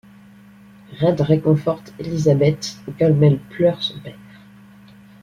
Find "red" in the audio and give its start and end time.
0.99-1.21